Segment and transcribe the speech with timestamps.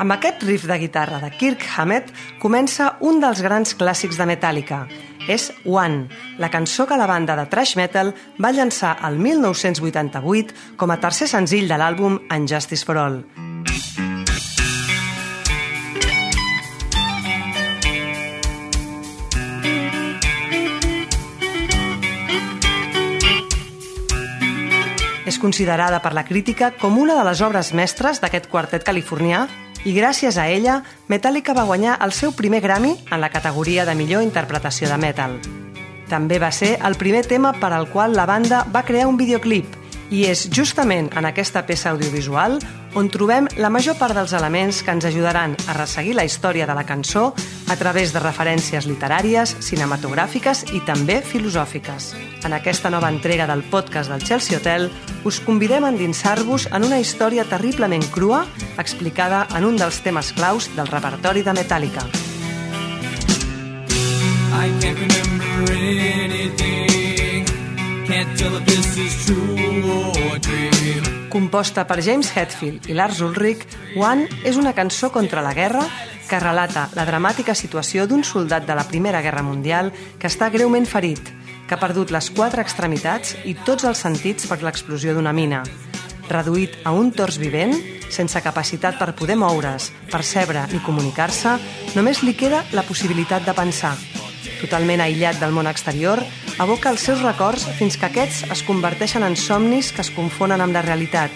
[0.00, 2.06] Amb aquest riff de guitarra de Kirk Hammett
[2.40, 4.86] comença un dels grans clàssics de Metallica.
[5.28, 6.06] És One,
[6.40, 11.28] la cançó que la banda de thrash metal va llançar el 1988 com a tercer
[11.28, 13.20] senzill de l'àlbum Unjustice for All.
[25.28, 29.44] És considerada per la crítica com una de les obres mestres d'aquest quartet californià
[29.84, 33.94] i gràcies a ella, Metallica va guanyar el seu primer Grammy en la categoria de
[33.94, 35.38] millor interpretació de metal.
[36.10, 39.78] També va ser el primer tema per al qual la banda va crear un videoclip
[40.10, 42.58] i és justament en aquesta peça audiovisual
[42.98, 46.74] on trobem la major part dels elements que ens ajudaran a resseguir la història de
[46.74, 47.30] la cançó
[47.70, 52.10] a través de referències literàries, cinematogràfiques i també filosòfiques.
[52.44, 54.88] En aquesta nova entrega del podcast del Chelsea Hotel
[55.28, 58.46] us convidem a endinsar-vos en una història terriblement crua
[58.78, 62.06] explicada en un dels temes claus del repertori de Metallica.
[64.50, 67.44] I can't remember anything.
[68.08, 71.28] Can't tell if this is true or dream.
[71.30, 73.62] Composta per James Hetfield i Lars Ulrich,
[73.94, 75.84] One és una cançó contra la guerra
[76.28, 80.86] que relata la dramàtica situació d'un soldat de la Primera Guerra Mundial que està greument
[80.90, 81.30] ferit,
[81.70, 85.60] que ha perdut les quatre extremitats i tots els sentits per l'explosió d'una mina.
[86.26, 87.76] Reduït a un tors vivent,
[88.10, 91.52] sense capacitat per poder moure's, percebre i comunicar-se,
[91.94, 93.94] només li queda la possibilitat de pensar.
[94.58, 96.18] Totalment aïllat del món exterior,
[96.58, 100.74] aboca els seus records fins que aquests es converteixen en somnis que es confonen amb
[100.74, 101.30] la realitat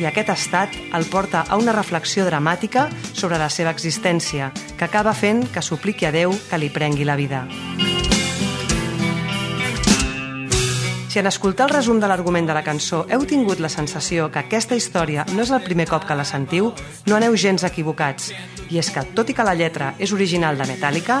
[0.00, 5.16] i aquest estat el porta a una reflexió dramàtica sobre la seva existència, que acaba
[5.16, 7.46] fent que supliqui a Déu que li prengui la vida.
[11.10, 14.38] Si en escoltar el resum de l'argument de la cançó heu tingut la sensació que
[14.44, 16.68] aquesta història no és el primer cop que la sentiu,
[17.10, 18.28] no aneu gens equivocats.
[18.70, 21.16] I és que, tot i que la lletra és original de Metallica,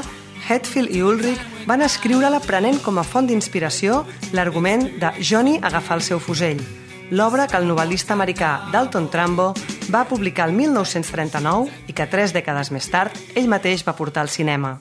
[0.46, 6.06] Hetfield i Ulrich van escriure-la prenent com a font d'inspiració l'argument de Johnny agafar el
[6.06, 6.62] seu fusell,
[7.10, 9.50] l'obra que el novel·lista americà Dalton Trumbo
[9.90, 14.30] va publicar el 1939 i que tres dècades més tard ell mateix va portar al
[14.30, 14.76] cinema.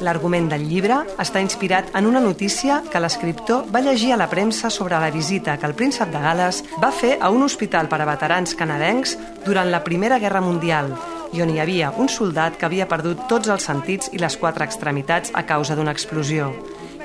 [0.00, 4.70] L'argument del llibre està inspirat en una notícia que l'escriptor va llegir a la premsa
[4.70, 8.08] sobre la visita que el príncep de Gales va fer a un hospital per a
[8.08, 10.94] veterans canadencs durant la Primera Guerra Mundial
[11.32, 14.66] i on hi havia un soldat que havia perdut tots els sentits i les quatre
[14.66, 16.50] extremitats a causa d'una explosió.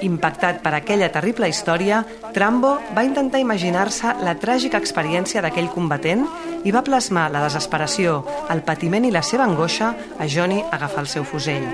[0.05, 2.03] Impactat per aquella terrible història,
[2.35, 6.25] Trambo va intentar imaginar-se la tràgica experiència d'aquell combatent
[6.66, 8.19] i va plasmar la desesperació,
[8.53, 11.66] el patiment i la seva angoixa a Johnny agafar el seu fusell.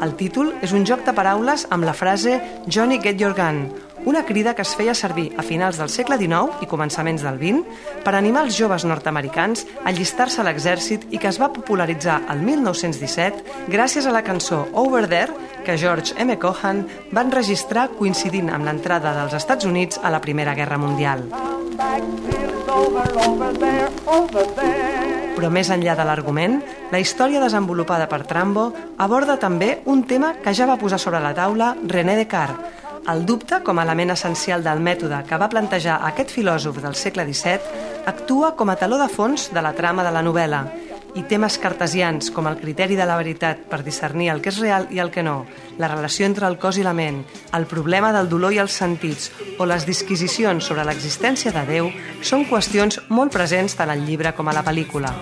[0.00, 2.36] El títol és un joc de paraules amb la frase
[2.66, 3.64] Johnny Get Your Gun,
[4.04, 8.00] una crida que es feia servir a finals del segle XIX i començaments del XX
[8.04, 12.40] per animar els joves nord-americans a llistar-se a l'exèrcit i que es va popularitzar el
[12.46, 16.38] 1917 gràcies a la cançó Over There que George M.
[16.38, 21.26] Cohan va enregistrar coincidint amb l'entrada dels Estats Units a la Primera Guerra Mundial.
[25.36, 26.58] Però més enllà de l'argument,
[26.92, 31.34] la història desenvolupada per Trambo aborda també un tema que ja va posar sobre la
[31.36, 32.79] taula René Descartes,
[33.12, 37.26] el dubte, com a element essencial del mètode que va plantejar aquest filòsof del segle
[37.26, 40.62] XVII, actua com a taló de fons de la trama de la novel·la
[41.18, 44.86] i temes cartesians com el criteri de la veritat per discernir el que és real
[44.94, 45.44] i el que no,
[45.78, 47.24] la relació entre el cos i la ment,
[47.56, 51.90] el problema del dolor i els sentits o les disquisicions sobre l'existència de Déu
[52.22, 55.14] són qüestions molt presents tant al llibre com a la pel·lícula.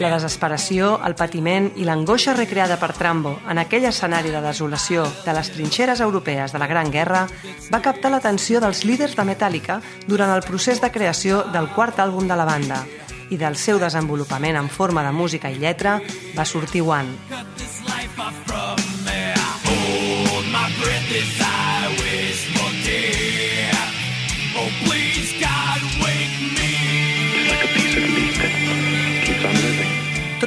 [0.00, 5.34] La desesperació, el patiment i l'angoixa recreada per Trambo en aquell escenari de desolació de
[5.36, 7.26] les trinxeres europees de la Gran Guerra
[7.68, 12.32] va captar l'atenció dels líders de Metallica durant el procés de creació del quart àlbum
[12.32, 12.80] de la banda
[13.28, 16.00] i del seu desenvolupament en forma de música i lletra
[16.32, 17.18] va sortir One.
[20.80, 21.39] breath is I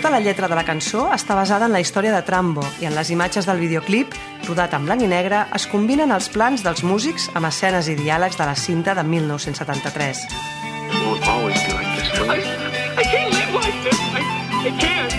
[0.03, 2.91] Tota la lletra de la cançó està basada en la història de Trambo i en
[2.91, 4.11] les imatges del videoclip,
[4.49, 8.35] rodat en blanc i negre, es combinen els plans dels músics amb escenes i diàlegs
[8.35, 10.25] de la cinta de 1973.
[10.27, 12.43] It won't always be like this, will it?
[12.43, 13.99] I, I can't live like this.
[14.11, 14.27] I,
[14.67, 15.15] I can't.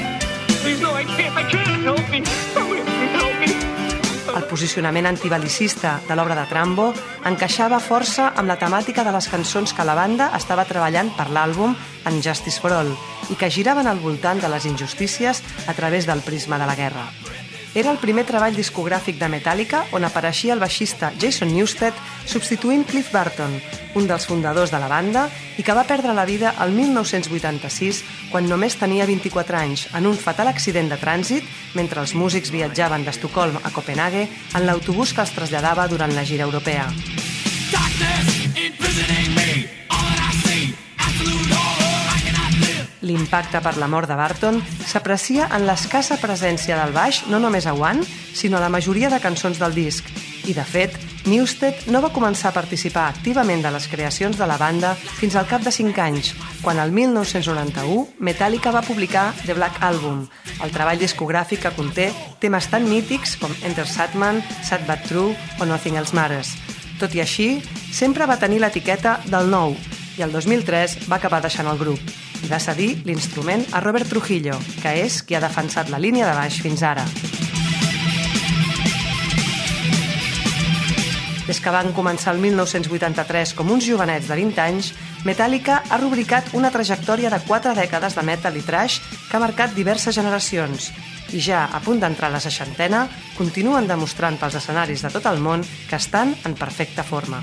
[0.60, 1.32] Please, no, I can't.
[1.32, 1.82] I can't.
[1.88, 2.63] Help me.
[4.54, 6.92] Posicionament antibalicista de l'obra de Trambo
[7.26, 11.74] encaixava força amb la temàtica de les cançons que la banda estava treballant per l'àlbum
[12.22, 12.92] Justice for All
[13.32, 17.08] i que giraven al voltant de les injustícies a través del prisma de la guerra.
[17.74, 21.96] Era el primer treball discogràfic de Metallica on apareixia el baixista Jason Newsted
[22.30, 23.58] substituint Cliff Burton,
[23.98, 25.26] un dels fundadors de la banda
[25.58, 28.04] i que va perdre la vida el 1986
[28.34, 31.46] quan només tenia 24 anys en un fatal accident de trànsit
[31.78, 36.42] mentre els músics viatjaven d'Estocolm a Copenhague en l'autobús que els traslladava durant la gira
[36.42, 36.88] europea.
[43.06, 47.78] L'impacte per la mort de Barton s'aprecia en l'escassa presència del baix no només a
[47.78, 48.02] One,
[48.34, 50.10] sinó a la majoria de cançons del disc.
[50.42, 54.58] I, de fet, Newsted no va començar a participar activament de les creacions de la
[54.60, 59.80] banda fins al cap de 5 anys, quan el 1991 Metallica va publicar The Black
[59.82, 60.26] Album,
[60.60, 62.10] el treball discogràfic que conté
[62.44, 66.52] temes tan mítics com Enter Satman, Sad But True o Nothing Else Matters.
[67.00, 67.48] Tot i així,
[67.92, 69.72] sempre va tenir l'etiqueta del nou
[70.18, 72.04] i el 2003 va acabar deixant el grup
[72.44, 76.36] i va cedir l'instrument a Robert Trujillo, que és qui ha defensat la línia de
[76.36, 77.08] baix fins ara.
[81.44, 84.92] Des que van començar el 1983 com uns jovenets de 20 anys,
[85.28, 89.76] Metallica ha rubricat una trajectòria de 4 dècades de metal i trash que ha marcat
[89.76, 90.88] diverses generacions
[91.34, 93.04] i ja a punt d'entrar a la seixantena,
[93.36, 97.42] continuen demostrant pels escenaris de tot el món que estan en perfecta forma.